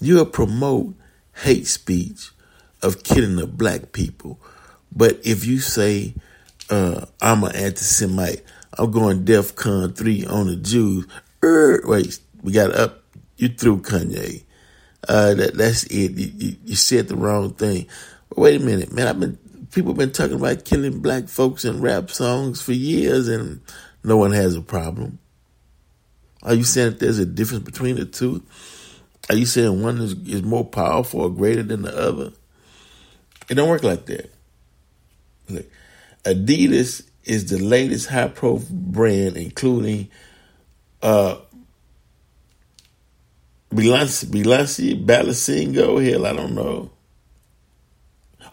You'll 0.00 0.26
promote 0.26 0.94
hate 1.34 1.66
speech 1.66 2.30
of 2.82 3.02
killing 3.02 3.36
the 3.36 3.46
black 3.46 3.92
people. 3.92 4.38
But 4.94 5.20
if 5.24 5.46
you 5.46 5.58
say, 5.60 6.14
uh, 6.68 7.06
I'm 7.20 7.42
an 7.44 7.56
anti-Semite, 7.56 8.42
I'm 8.76 8.90
going 8.90 9.24
DEF 9.24 9.56
CON 9.56 9.92
3 9.92 10.26
on 10.26 10.46
the 10.48 10.56
Jews, 10.56 11.06
er, 11.42 11.80
wait, 11.84 12.18
we 12.42 12.52
got 12.52 12.74
up, 12.74 13.02
you 13.36 13.48
threw 13.48 13.78
Kanye. 13.80 14.44
Uh, 15.08 15.34
that 15.34 15.54
that's 15.54 15.84
it. 15.84 16.12
You, 16.12 16.56
you, 16.64 16.76
said 16.76 17.08
the 17.08 17.16
wrong 17.16 17.52
thing. 17.54 17.86
But 18.28 18.38
wait 18.38 18.60
a 18.60 18.64
minute, 18.64 18.92
man. 18.92 19.06
I've 19.06 19.20
been 19.20 19.38
people 19.70 19.90
have 19.90 19.98
been 19.98 20.12
talking 20.12 20.36
about 20.36 20.64
killing 20.64 21.00
black 21.00 21.28
folks 21.28 21.64
in 21.64 21.80
rap 21.80 22.10
songs 22.10 22.62
for 22.62 22.72
years, 22.72 23.28
and 23.28 23.60
no 24.02 24.16
one 24.16 24.32
has 24.32 24.56
a 24.56 24.62
problem. 24.62 25.18
Are 26.42 26.54
you 26.54 26.64
saying 26.64 26.90
that 26.90 27.00
there's 27.00 27.18
a 27.18 27.26
difference 27.26 27.64
between 27.64 27.96
the 27.96 28.04
two? 28.04 28.42
Are 29.30 29.36
you 29.36 29.46
saying 29.46 29.82
one 29.82 29.98
is, 29.98 30.12
is 30.28 30.42
more 30.42 30.64
powerful 30.64 31.22
or 31.22 31.30
greater 31.30 31.62
than 31.62 31.82
the 31.82 31.96
other? 31.96 32.32
It 33.48 33.54
don't 33.54 33.68
work 33.68 33.82
like 33.82 34.06
that. 34.06 34.30
Look, 35.48 35.66
Adidas 36.24 37.06
is 37.24 37.50
the 37.50 37.58
latest 37.58 38.08
high 38.08 38.28
profile 38.28 38.68
brand, 38.70 39.36
including 39.36 40.08
uh, 41.02 41.36
Balenci, 43.74 45.04
Balenciaga, 45.04 46.10
hell, 46.10 46.26
I 46.26 46.32
don't 46.32 46.54
know, 46.54 46.90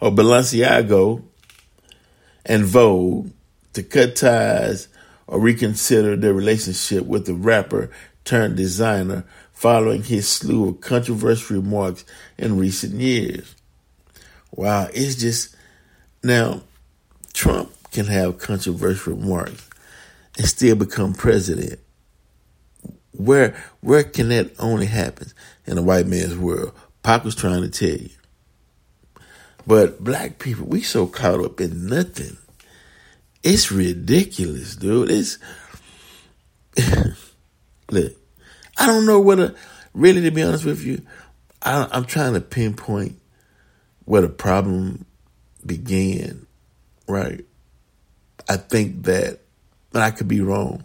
or 0.00 0.10
Balenciago, 0.10 1.22
and 2.44 2.64
Vogue 2.64 3.30
to 3.74 3.82
cut 3.82 4.16
ties 4.16 4.88
or 5.26 5.40
reconsider 5.40 6.16
their 6.16 6.34
relationship 6.34 7.06
with 7.06 7.26
the 7.26 7.34
rapper 7.34 7.90
turned 8.24 8.56
designer 8.56 9.24
following 9.52 10.02
his 10.02 10.28
slew 10.28 10.68
of 10.68 10.80
controversial 10.80 11.56
remarks 11.56 12.04
in 12.36 12.58
recent 12.58 12.94
years. 12.94 13.54
Wow, 14.50 14.88
it's 14.92 15.14
just 15.14 15.54
now 16.22 16.62
Trump 17.32 17.72
can 17.92 18.06
have 18.06 18.38
controversial 18.38 19.14
remarks 19.14 19.68
and 20.36 20.46
still 20.46 20.74
become 20.74 21.14
president. 21.14 21.78
Where 23.12 23.54
where 23.80 24.04
can 24.04 24.28
that 24.28 24.52
only 24.58 24.86
happen 24.86 25.28
in 25.66 25.78
a 25.78 25.82
white 25.82 26.06
man's 26.06 26.36
world? 26.36 26.72
Pac 27.02 27.24
was 27.24 27.34
trying 27.34 27.62
to 27.62 27.68
tell 27.68 27.98
you. 27.98 28.10
But 29.66 30.02
black 30.02 30.38
people, 30.38 30.66
we 30.66 30.82
so 30.82 31.06
caught 31.06 31.44
up 31.44 31.60
in 31.60 31.86
nothing. 31.86 32.36
It's 33.42 33.70
ridiculous, 33.70 34.76
dude. 34.76 35.10
It's 35.10 35.38
look. 37.90 38.12
I 38.78 38.86
don't 38.86 39.06
know 39.06 39.20
whether, 39.20 39.54
really, 39.92 40.22
to 40.22 40.30
be 40.30 40.42
honest 40.42 40.64
with 40.64 40.82
you, 40.82 41.02
I, 41.60 41.88
I'm 41.92 42.04
trying 42.04 42.34
to 42.34 42.40
pinpoint 42.40 43.20
where 44.04 44.22
the 44.22 44.28
problem 44.28 45.04
began. 45.64 46.46
Right. 47.06 47.44
I 48.48 48.56
think 48.56 49.04
that, 49.04 49.40
but 49.90 50.02
I 50.02 50.10
could 50.10 50.28
be 50.28 50.40
wrong, 50.40 50.84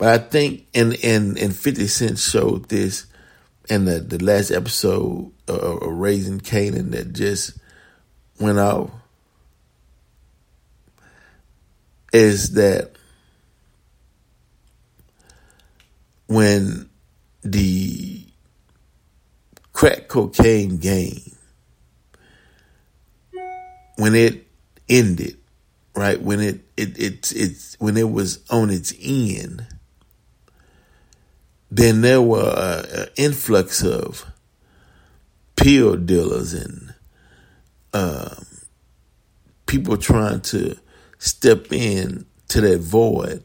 but 0.00 0.08
I 0.08 0.16
think, 0.16 0.66
and 0.72 0.96
and 1.04 1.36
and 1.36 1.54
Fifty 1.54 1.86
Cent 1.86 2.18
showed 2.18 2.70
this 2.70 3.04
in 3.68 3.84
the 3.84 4.00
the 4.00 4.16
last 4.24 4.50
episode 4.50 5.30
of, 5.46 5.58
of 5.58 5.92
Raising 5.92 6.40
Kanan 6.40 6.92
that 6.92 7.12
just 7.12 7.58
went 8.40 8.58
out 8.58 8.90
is 12.14 12.54
that 12.54 12.92
when 16.28 16.88
the 17.42 18.24
crack 19.74 20.08
cocaine 20.08 20.78
game, 20.78 21.36
when 23.96 24.14
it 24.14 24.46
ended, 24.88 25.36
right? 25.94 26.18
When 26.18 26.40
it 26.40 26.60
it 26.78 26.98
it 26.98 27.32
it's 27.36 27.76
when 27.78 27.98
it 27.98 28.10
was 28.10 28.42
on 28.48 28.70
its 28.70 28.94
end, 28.98 29.66
then 31.70 32.00
there 32.00 32.22
were 32.22 32.84
an 32.92 33.08
influx 33.16 33.82
of 33.84 34.26
pill 35.56 35.96
dealers 35.96 36.54
and 36.54 36.94
um, 37.92 38.46
people 39.66 39.96
trying 39.96 40.40
to 40.40 40.76
step 41.18 41.72
in 41.72 42.26
to 42.48 42.60
that 42.60 42.80
void, 42.80 43.44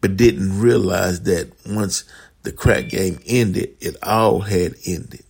but 0.00 0.16
didn't 0.16 0.60
realize 0.60 1.22
that 1.22 1.50
once 1.66 2.04
the 2.42 2.52
crack 2.52 2.88
game 2.88 3.18
ended, 3.26 3.74
it 3.80 3.96
all 4.02 4.40
had 4.40 4.74
ended, 4.86 5.24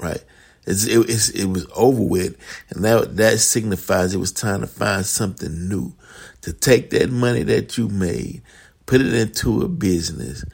right? 0.00 0.22
It's, 0.66 0.86
it, 0.86 0.98
it's, 1.08 1.30
it 1.30 1.46
was 1.46 1.66
over 1.74 2.02
with, 2.02 2.36
and 2.70 2.84
that 2.84 3.16
that 3.16 3.38
signifies 3.38 4.14
it 4.14 4.18
was 4.18 4.32
time 4.32 4.60
to 4.60 4.66
find 4.66 5.04
something 5.06 5.68
new, 5.68 5.94
to 6.42 6.52
take 6.52 6.90
that 6.90 7.10
money 7.10 7.42
that 7.44 7.78
you 7.78 7.88
made, 7.88 8.42
put 8.84 9.00
it 9.00 9.14
into 9.14 9.62
a 9.62 9.68
business, 9.68 10.44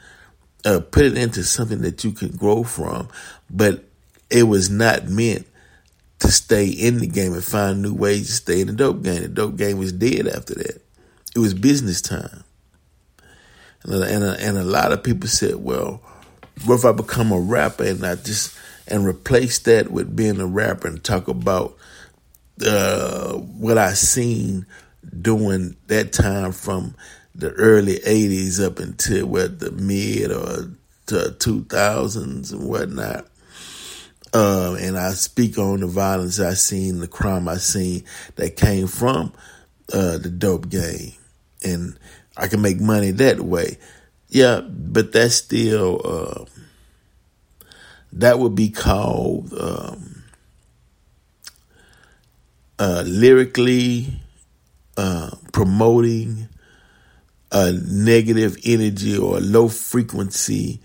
uh, 0.65 0.79
put 0.79 1.05
it 1.05 1.17
into 1.17 1.43
something 1.43 1.81
that 1.81 2.03
you 2.03 2.11
can 2.11 2.35
grow 2.35 2.63
from, 2.63 3.07
but 3.49 3.85
it 4.29 4.43
was 4.43 4.69
not 4.69 5.07
meant 5.07 5.45
to 6.19 6.31
stay 6.31 6.67
in 6.67 6.97
the 6.97 7.07
game 7.07 7.33
and 7.33 7.43
find 7.43 7.81
new 7.81 7.93
ways 7.93 8.27
to 8.27 8.33
stay 8.33 8.61
in 8.61 8.67
the 8.67 8.73
dope 8.73 9.03
game. 9.03 9.21
The 9.21 9.27
dope 9.27 9.57
game 9.57 9.77
was 9.77 9.91
dead 9.91 10.27
after 10.27 10.55
that. 10.55 10.81
It 11.35 11.39
was 11.39 11.53
business 11.53 12.01
time. 12.01 12.43
And 13.83 13.93
a, 13.93 14.03
and 14.03 14.23
a, 14.23 14.39
and 14.39 14.57
a 14.57 14.63
lot 14.63 14.91
of 14.91 15.03
people 15.03 15.29
said, 15.29 15.55
well, 15.55 16.01
what 16.65 16.75
if 16.75 16.85
I 16.85 16.93
become 16.93 17.31
a 17.31 17.39
rapper 17.39 17.83
and 17.83 18.05
I 18.05 18.15
just, 18.15 18.57
and 18.87 19.05
replace 19.05 19.59
that 19.59 19.91
with 19.91 20.15
being 20.15 20.39
a 20.39 20.47
rapper 20.47 20.87
and 20.87 21.03
talk 21.03 21.27
about 21.27 21.77
uh, 22.65 23.33
what 23.33 23.77
I 23.77 23.93
seen 23.93 24.65
during 25.21 25.75
that 25.87 26.13
time 26.13 26.51
from 26.51 26.95
the 27.35 27.51
early 27.51 27.99
80s 27.99 28.63
up 28.63 28.79
until 28.79 29.27
what 29.27 29.59
the 29.59 29.71
mid 29.71 30.31
or 30.31 30.71
to 31.07 31.35
2000s 31.37 32.51
and 32.51 32.67
whatnot. 32.67 33.27
Uh, 34.33 34.75
and 34.79 34.97
I 34.97 35.11
speak 35.11 35.57
on 35.57 35.79
the 35.79 35.87
violence 35.87 36.39
I 36.39 36.55
seen, 36.55 36.99
the 36.99 37.07
crime 37.07 37.47
I 37.47 37.57
seen 37.57 38.03
that 38.35 38.55
came 38.55 38.87
from 38.87 39.31
uh, 39.93 40.17
the 40.17 40.29
dope 40.29 40.69
game 40.69 41.13
and 41.63 41.97
I 42.37 42.47
can 42.47 42.61
make 42.61 42.79
money 42.79 43.11
that 43.11 43.39
way. 43.39 43.77
Yeah, 44.29 44.61
but 44.61 45.13
that's 45.13 45.35
still 45.35 46.01
uh, 46.03 46.45
that 48.13 48.39
would 48.39 48.55
be 48.55 48.69
called 48.69 49.53
um, 49.53 50.23
uh, 52.79 53.03
lyrically 53.05 54.07
uh, 54.97 55.31
promoting 55.53 56.49
a 57.55 57.71
negative 57.71 58.57
energy 58.65 59.17
or 59.17 59.39
low 59.39 59.69
frequency, 59.69 60.81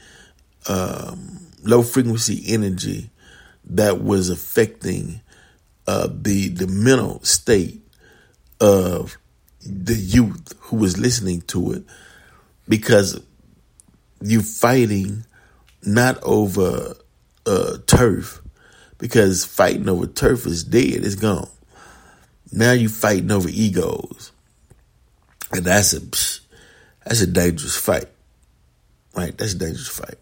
um, 0.68 1.40
low 1.64 1.82
frequency 1.82 2.44
energy 2.46 3.10
that 3.64 4.00
was 4.00 4.30
affecting 4.30 5.20
uh, 5.88 6.08
the 6.12 6.48
the 6.50 6.68
mental 6.68 7.20
state 7.24 7.82
of 8.60 9.18
the 9.66 9.96
youth 9.96 10.54
who 10.60 10.76
was 10.76 10.96
listening 10.96 11.40
to 11.42 11.72
it 11.72 11.82
because 12.68 13.20
you're 14.22 14.40
fighting 14.40 15.26
not 15.84 16.22
over 16.22 16.94
uh, 17.46 17.78
turf 17.88 18.40
because 18.98 19.44
fighting 19.44 19.88
over 19.88 20.06
turf 20.06 20.46
is 20.46 20.62
dead, 20.62 21.04
it's 21.04 21.16
gone. 21.16 21.48
Now 22.52 22.72
you're 22.72 22.90
fighting 22.90 23.32
over 23.32 23.48
egos, 23.48 24.30
and 25.50 25.64
that's 25.64 25.94
a 25.94 26.00
that's 27.04 27.20
a 27.20 27.26
dangerous 27.26 27.76
fight, 27.76 28.06
right? 29.14 29.36
That's 29.36 29.54
a 29.54 29.58
dangerous 29.58 29.88
fight. 29.88 30.18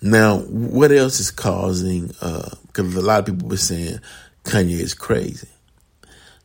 Now, 0.00 0.38
what 0.38 0.92
else 0.92 1.20
is 1.20 1.30
causing? 1.30 2.08
Because 2.08 2.96
uh, 2.96 3.00
a 3.00 3.02
lot 3.02 3.20
of 3.20 3.26
people 3.26 3.48
were 3.48 3.56
saying 3.56 4.00
Kanye 4.44 4.78
is 4.78 4.94
crazy. 4.94 5.48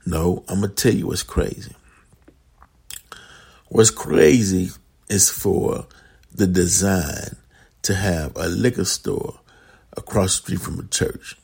No, 0.05 0.43
I'm 0.47 0.61
gonna 0.61 0.73
tell 0.73 0.93
you 0.93 1.07
what's 1.07 1.23
crazy. 1.23 1.75
What's 3.67 3.91
crazy 3.91 4.71
is 5.09 5.29
for 5.29 5.85
the 6.33 6.47
design 6.47 7.35
to 7.83 7.93
have 7.93 8.35
a 8.35 8.47
liquor 8.47 8.85
store 8.85 9.39
across 9.95 10.37
the 10.37 10.43
street 10.43 10.61
from 10.61 10.79
a 10.79 10.83
church. 10.87 11.35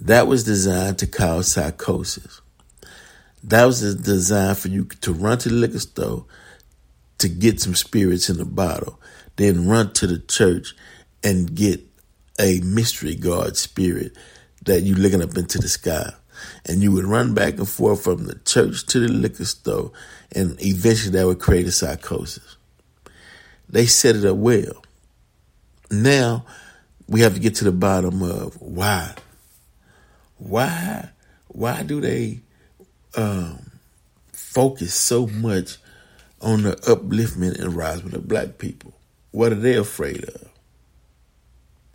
That 0.00 0.26
was 0.26 0.44
designed 0.44 0.98
to 0.98 1.06
cause 1.06 1.52
psychosis. 1.52 2.41
That 3.44 3.64
was 3.64 3.94
designed 3.96 4.58
for 4.58 4.68
you 4.68 4.84
to 4.84 5.12
run 5.12 5.38
to 5.38 5.48
the 5.48 5.54
liquor 5.54 5.78
store 5.78 6.26
to 7.18 7.28
get 7.28 7.60
some 7.60 7.74
spirits 7.74 8.28
in 8.28 8.40
a 8.40 8.44
bottle, 8.44 9.00
then 9.36 9.68
run 9.68 9.92
to 9.94 10.06
the 10.06 10.18
church 10.18 10.74
and 11.22 11.54
get 11.54 11.80
a 12.40 12.60
mystery 12.60 13.14
God 13.14 13.56
spirit 13.56 14.16
that 14.64 14.82
you 14.82 14.94
looking 14.94 15.22
up 15.22 15.36
into 15.36 15.58
the 15.58 15.68
sky 15.68 16.12
and 16.66 16.82
you 16.82 16.92
would 16.92 17.04
run 17.04 17.34
back 17.34 17.54
and 17.58 17.68
forth 17.68 18.04
from 18.04 18.24
the 18.24 18.34
church 18.44 18.86
to 18.86 19.00
the 19.00 19.08
liquor 19.08 19.44
store, 19.44 19.92
and 20.34 20.60
eventually 20.64 21.12
that 21.12 21.26
would 21.26 21.38
create 21.38 21.66
a 21.66 21.72
psychosis. 21.72 22.56
They 23.68 23.86
set 23.86 24.16
it 24.16 24.24
up 24.24 24.36
well. 24.36 24.84
Now 25.90 26.44
we 27.08 27.20
have 27.20 27.34
to 27.34 27.40
get 27.40 27.56
to 27.56 27.64
the 27.64 27.72
bottom 27.72 28.22
of 28.22 28.60
why. 28.60 29.14
Why? 30.38 31.10
Why 31.48 31.82
do 31.82 32.00
they 32.00 32.40
um, 33.16 33.70
focus 34.32 34.94
so 34.94 35.26
much 35.26 35.78
on 36.40 36.62
the 36.62 36.72
upliftment 36.76 37.58
and 37.58 37.74
rising 37.74 38.14
of 38.14 38.28
black 38.28 38.58
people? 38.58 38.94
What 39.30 39.52
are 39.52 39.56
they 39.56 39.76
afraid 39.76 40.24
of? 40.24 40.48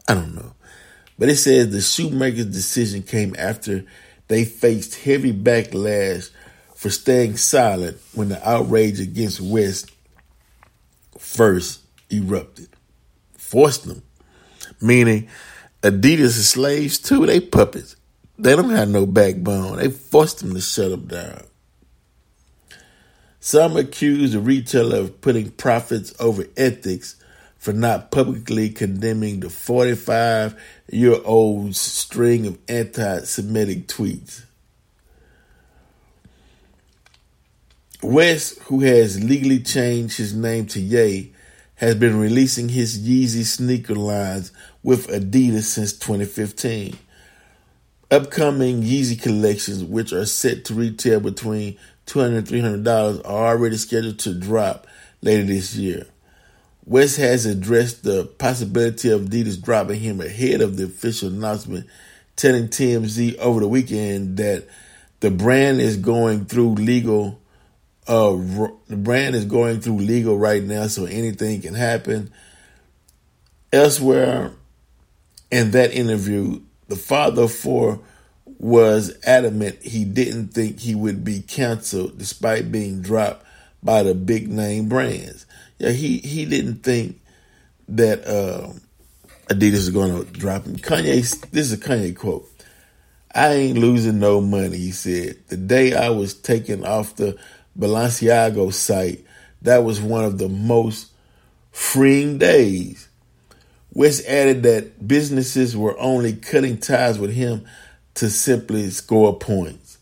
I 0.08 0.13
don't 0.13 0.36
know. 0.36 0.53
But 1.19 1.30
it 1.30 1.38
says 1.38 1.69
the 1.69 1.82
shoemaker's 1.82 2.45
decision 2.45 3.03
came 3.03 3.36
after 3.38 3.86
they 4.27 4.45
faced 4.45 4.95
heavy 4.95 5.34
backlash 5.34 6.30
for 6.75 6.89
staying 6.89 7.38
silent 7.38 7.97
when 8.13 8.30
the 8.30 8.49
outrage 8.49 8.99
against 8.99 9.41
West 9.41 9.91
first 11.17 11.82
erupted. 12.12 12.69
Forced 13.38 13.86
them. 13.86 14.03
Meaning 14.80 15.27
Adidas 15.82 16.19
is 16.21 16.49
slaves 16.49 16.99
too, 16.99 17.25
they 17.25 17.39
puppets. 17.39 17.95
They 18.39 18.56
don't 18.56 18.69
have 18.69 18.89
no 18.89 19.06
backbone. 19.06 19.78
They 19.78 19.89
forced 19.89 20.39
them 20.39 20.54
to 20.54 20.62
shut 20.62 20.91
them 20.91 21.08
down. 21.08 21.43
Some 23.39 23.78
accuse 23.78 24.34
the 24.34 24.39
retailer 24.39 25.00
of 25.00 25.21
putting 25.21 25.52
profits 25.52 26.13
over 26.19 26.45
ethics 26.56 27.15
for 27.58 27.73
not 27.73 28.12
publicly 28.12 28.69
condemning 28.69 29.39
the 29.39 29.50
45 29.50 30.60
year 30.91 31.17
old 31.23 31.76
string 31.76 32.45
of 32.45 32.58
anti 32.67 33.21
Semitic 33.21 33.88
tweets. 33.88 34.43
West, 38.04 38.60
who 38.63 38.82
has 38.82 39.23
legally 39.23 39.60
changed 39.60 40.17
his 40.17 40.36
name 40.36 40.67
to 40.67 40.80
Ye, 40.80 41.34
has 41.76 41.95
been 41.95 42.19
releasing 42.19 42.69
his 42.69 43.00
Yeezy 43.00 43.43
sneaker 43.43 43.95
lines 43.95 44.52
with 44.84 45.08
Adidas 45.08 45.63
since 45.63 45.93
2015. 45.93 46.95
Upcoming 48.10 48.84
Yeezy 48.84 49.22
collections, 49.22 49.84
which 49.84 50.13
are 50.13 50.26
set 50.26 50.63
to 50.65 50.74
retail 50.74 51.20
between 51.20 51.78
$200 52.06 52.38
and 52.38 52.48
$300, 52.86 53.20
are 53.26 53.48
already 53.50 53.76
scheduled 53.76 54.20
to 54.20 54.34
drop 54.34 54.88
later 55.22 55.43
this 55.43 55.76
year. 55.76 56.06
West 56.86 57.17
has 57.17 57.46
addressed 57.46 58.04
the 58.04 58.24
possibility 58.38 59.10
of 59.10 59.24
Adidas 59.24 59.62
dropping 59.62 60.00
him 60.00 60.22
ahead 60.22 60.62
of 60.62 60.78
the 60.78 60.86
official 60.86 61.28
announcement, 61.28 61.86
telling 62.38 62.70
TMZ 62.70 63.38
over 63.39 63.60
the 63.60 63.67
weekend 63.67 64.38
that 64.38 64.65
the 65.20 65.30
brand 65.30 65.82
is 65.82 65.98
going 65.98 66.46
through 66.46 66.76
legal. 66.76 67.41
Uh, 68.08 68.32
the 68.88 68.96
brand 68.96 69.36
is 69.36 69.43
going 69.43 69.82
through 69.82 69.98
legal 69.98 70.38
right 70.38 70.63
now, 70.63 70.88
so 70.88 71.04
anything 71.04 71.62
can 71.62 71.74
happen. 71.74 72.32
Elsewhere, 73.74 74.54
in 75.52 75.72
that 75.72 75.91
interview, 75.91 76.62
the 76.88 76.95
father 76.95 77.43
of 77.43 77.52
four 77.52 78.00
was 78.60 79.15
adamant 79.23 79.82
he 79.84 80.04
didn't 80.04 80.50
think 80.50 80.80
he 80.80 80.95
would 80.95 81.23
be 81.23 81.41
canceled 81.41 82.17
despite 82.17 82.71
being 82.71 83.02
dropped 83.02 83.45
by 83.84 84.04
the 84.04 84.15
big 84.15 84.50
name 84.50 84.89
brands. 84.89 85.45
Yeah, 85.78 85.91
he, 85.91 86.17
he 86.19 86.45
didn't 86.45 86.84
think 86.84 87.21
that 87.89 88.26
uh, 88.28 88.73
Adidas 89.47 89.73
was 89.73 89.89
going 89.91 90.26
to 90.26 90.32
drop 90.32 90.65
him. 90.65 90.78
Kanye, 90.78 91.21
this 91.52 91.71
is 91.71 91.73
a 91.73 91.78
Kanye 91.78 92.15
quote. 92.15 92.50
I 93.34 93.54
ain't 93.54 93.78
losing 93.78 94.19
no 94.19 94.41
money, 94.41 94.78
he 94.78 94.91
said. 94.91 95.38
The 95.47 95.58
day 95.58 95.93
I 95.93 96.10
was 96.10 96.34
taken 96.34 96.84
off 96.84 97.15
the 97.15 97.38
Balenciaga 97.78 98.73
site, 98.73 99.26
that 99.62 99.84
was 99.84 100.02
one 100.02 100.26
of 100.26 100.38
the 100.38 100.50
most 100.50 101.12
freeing 101.71 102.39
days. 102.39 103.08
West 103.98 104.28
added 104.28 104.62
that 104.62 105.08
businesses 105.08 105.76
were 105.76 105.98
only 105.98 106.32
cutting 106.32 106.78
ties 106.78 107.18
with 107.18 107.34
him 107.34 107.66
to 108.14 108.30
simply 108.30 108.92
score 108.92 109.36
points. 109.40 109.98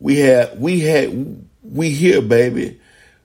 We 0.00 0.18
had, 0.18 0.60
we 0.60 0.80
had, 0.80 1.46
we 1.62 1.90
here, 1.90 2.20
baby. 2.20 2.80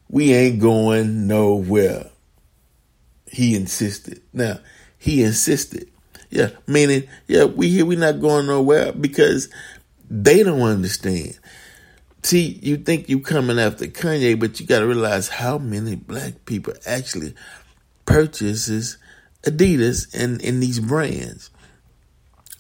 We 0.10 0.32
ain't 0.36 0.60
going 0.60 1.26
nowhere. 1.26 2.12
He 3.26 3.56
insisted. 3.56 4.22
Now, 4.32 4.60
he 5.00 5.24
insisted. 5.24 5.90
Yeah, 6.30 6.52
meaning, 6.68 7.08
yeah, 7.26 7.46
we 7.46 7.70
here, 7.70 7.88
we 7.88 7.96
not 7.96 8.22
going 8.22 8.46
nowhere 8.46 8.92
because 8.92 9.50
they 10.08 10.44
don't 10.44 10.62
understand. 10.62 11.40
See, 12.22 12.60
you 12.62 12.78
think 12.78 13.10
you 13.10 13.22
coming 13.22 13.58
after 13.58 13.88
Kanye, 13.88 14.40
but 14.40 14.60
you 14.60 14.68
got 14.68 14.82
to 14.82 14.86
realize 14.86 15.30
how 15.30 15.58
many 15.58 15.96
black 15.96 16.46
people 16.46 16.76
actually 16.86 17.34
purchases 18.06 19.00
Adidas 19.44 20.14
and 20.14 20.42
in 20.42 20.60
these 20.60 20.80
brands. 20.80 21.50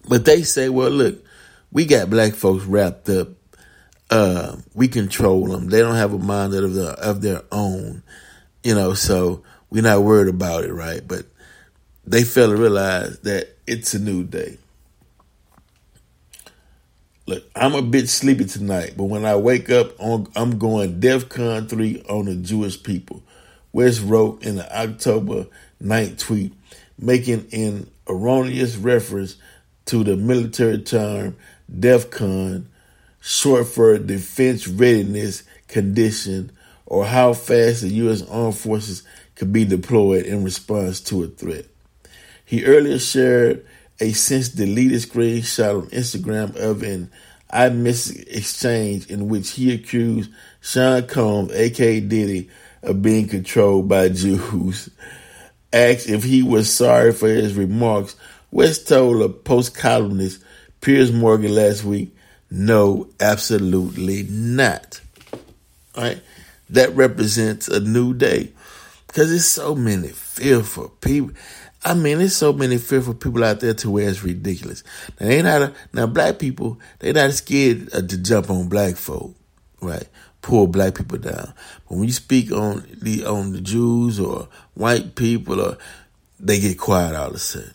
But 0.07 0.25
they 0.25 0.43
say, 0.43 0.69
well, 0.69 0.89
look, 0.89 1.23
we 1.71 1.85
got 1.85 2.09
black 2.09 2.33
folks 2.33 2.65
wrapped 2.65 3.09
up. 3.09 3.29
Uh, 4.09 4.57
we 4.73 4.87
control 4.87 5.45
them. 5.45 5.69
They 5.69 5.79
don't 5.79 5.95
have 5.95 6.13
a 6.13 6.19
mind 6.19 6.53
of 6.53 6.73
their 6.73 6.91
of 6.91 7.21
their 7.21 7.43
own, 7.51 8.03
you 8.61 8.75
know. 8.75 8.93
So 8.93 9.43
we're 9.69 9.83
not 9.83 10.03
worried 10.03 10.27
about 10.27 10.65
it, 10.65 10.73
right? 10.73 11.07
But 11.07 11.25
they 12.05 12.23
fail 12.23 12.49
to 12.49 12.57
realize 12.57 13.19
that 13.19 13.55
it's 13.65 13.93
a 13.93 13.99
new 13.99 14.23
day. 14.23 14.57
Look, 17.25 17.45
I'm 17.55 17.75
a 17.75 17.81
bit 17.81 18.09
sleepy 18.09 18.45
tonight, 18.45 18.95
but 18.97 19.05
when 19.05 19.23
I 19.23 19.37
wake 19.37 19.69
up, 19.69 19.93
I'm 20.01 20.57
going 20.57 20.99
DEFCON 20.99 21.69
3 21.69 22.03
on 22.09 22.25
the 22.25 22.35
Jewish 22.35 22.81
people. 22.81 23.23
West 23.71 24.01
wrote 24.03 24.43
in 24.43 24.57
the 24.57 24.77
October 24.77 25.47
9th 25.81 26.19
tweet, 26.19 26.53
making 27.01 27.47
an 27.51 27.89
erroneous 28.07 28.77
reference 28.77 29.35
to 29.85 30.03
the 30.03 30.15
military 30.15 30.77
term 30.77 31.35
DEFCON, 31.71 32.65
short 33.19 33.67
for 33.67 33.97
Defense 33.97 34.67
Readiness 34.67 35.43
Condition, 35.67 36.51
or 36.85 37.05
how 37.05 37.33
fast 37.33 37.81
the 37.81 37.89
U.S. 37.89 38.21
Armed 38.29 38.57
Forces 38.57 39.03
could 39.35 39.51
be 39.51 39.65
deployed 39.65 40.25
in 40.25 40.43
response 40.43 41.01
to 41.01 41.23
a 41.23 41.27
threat. 41.27 41.65
He 42.45 42.65
earlier 42.65 42.99
shared 42.99 43.65
a 43.99 44.11
since 44.11 44.49
deleted 44.49 45.01
screenshot 45.01 45.83
on 45.83 45.89
Instagram 45.89 46.55
of 46.55 46.83
an 46.83 47.09
I 47.49 47.69
Miss 47.69 48.09
exchange 48.09 49.07
in 49.07 49.27
which 49.27 49.51
he 49.51 49.73
accused 49.73 50.31
Sean 50.61 51.07
Combs, 51.07 51.51
aka 51.51 51.99
Diddy, 51.99 52.49
of 52.81 53.01
being 53.01 53.27
controlled 53.27 53.87
by 53.87 54.09
Jews. 54.09 54.89
Asked 55.73 56.09
if 56.09 56.23
he 56.23 56.43
was 56.43 56.73
sorry 56.73 57.13
for 57.13 57.29
his 57.29 57.55
remarks, 57.55 58.15
West 58.51 58.87
told 58.87 59.21
a 59.21 59.29
post 59.29 59.75
columnist 59.75 60.43
Piers 60.81 61.11
Morgan 61.11 61.55
last 61.55 61.83
week, 61.83 62.15
no, 62.49 63.07
absolutely 63.19 64.23
not. 64.23 64.99
All 65.95 66.03
right? 66.03 66.21
That 66.69 66.93
represents 66.95 67.67
a 67.67 67.79
new 67.79 68.13
day 68.13 68.51
because 69.07 69.29
there's 69.29 69.45
so 69.45 69.75
many 69.75 70.09
fearful 70.09 70.89
people. 71.01 71.31
I 71.83 71.93
mean, 71.93 72.19
there's 72.19 72.35
so 72.35 72.53
many 72.53 72.77
fearful 72.77 73.13
people 73.13 73.43
out 73.43 73.59
there 73.59 73.73
to 73.75 73.89
where 73.89 74.07
it's 74.07 74.23
ridiculous. 74.23 74.83
Now, 75.19 75.27
they 75.27 75.41
not 75.41 75.61
a, 75.61 75.73
now 75.93 76.07
black 76.07 76.39
people 76.39 76.79
they 76.99 77.11
not 77.11 77.31
scared 77.31 77.89
uh, 77.93 78.01
to 78.01 78.17
jump 78.17 78.49
on 78.49 78.69
black 78.69 78.95
folk, 78.95 79.35
right? 79.81 80.07
Pull 80.41 80.67
black 80.67 80.95
people 80.95 81.17
down. 81.17 81.53
But 81.87 81.97
when 81.97 82.05
you 82.05 82.13
speak 82.13 82.51
on 82.51 82.85
the 83.01 83.25
on 83.25 83.53
the 83.53 83.61
Jews 83.61 84.19
or 84.19 84.47
white 84.73 85.15
people, 85.15 85.61
or 85.61 85.77
they 86.39 86.59
get 86.59 86.79
quiet 86.79 87.15
all 87.15 87.29
of 87.29 87.35
a 87.35 87.39
sudden. 87.39 87.73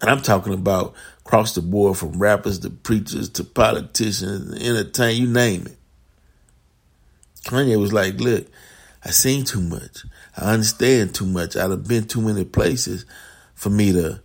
And 0.00 0.10
I'm 0.10 0.22
talking 0.22 0.54
about 0.54 0.94
across 1.20 1.54
the 1.54 1.62
board 1.62 1.96
from 1.96 2.18
rappers 2.18 2.58
to 2.60 2.70
preachers 2.70 3.28
to 3.30 3.44
politicians, 3.44 4.62
entertain, 4.62 5.20
you 5.20 5.28
name 5.28 5.66
it. 5.66 5.76
Kanye 7.44 7.78
was 7.78 7.92
like, 7.92 8.20
look, 8.20 8.46
I 9.04 9.10
seen 9.10 9.44
too 9.44 9.60
much. 9.60 10.04
I 10.36 10.52
understand 10.52 11.14
too 11.14 11.26
much. 11.26 11.56
I've 11.56 11.86
been 11.86 12.04
too 12.04 12.22
many 12.22 12.44
places 12.44 13.04
for 13.54 13.70
me 13.70 13.92
to 13.92 14.20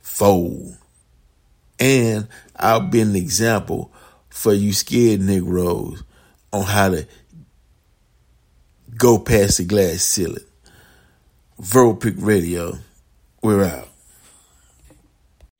fold. 0.00 0.76
And 1.78 2.28
I'll 2.56 2.80
be 2.80 3.00
an 3.00 3.16
example 3.16 3.92
for 4.28 4.52
you 4.52 4.72
scared 4.72 5.20
Negroes 5.20 6.02
on 6.54 6.62
how 6.62 6.90
to 6.90 7.06
go 8.96 9.18
past 9.18 9.58
the 9.58 9.64
glass 9.64 10.02
ceiling. 10.02 10.44
Verbal 11.58 11.96
Pick 11.96 12.14
Radio, 12.18 12.78
we're 13.42 13.64
out. 13.64 13.88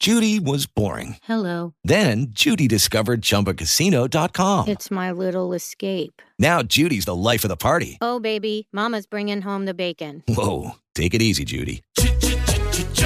Judy 0.00 0.38
was 0.38 0.66
boring. 0.66 1.16
Hello. 1.22 1.72
Then 1.82 2.26
Judy 2.30 2.68
discovered 2.68 3.22
ChumbaCasino.com. 3.22 4.68
It's 4.68 4.90
my 4.90 5.10
little 5.10 5.54
escape. 5.54 6.20
Now 6.38 6.62
Judy's 6.62 7.06
the 7.06 7.14
life 7.14 7.44
of 7.44 7.48
the 7.48 7.56
party. 7.56 7.96
Oh, 8.02 8.20
baby, 8.20 8.68
Mama's 8.72 9.06
bringing 9.06 9.40
home 9.40 9.64
the 9.64 9.74
bacon. 9.74 10.22
Whoa, 10.28 10.72
take 10.94 11.14
it 11.14 11.22
easy, 11.22 11.44
Judy. 11.44 11.82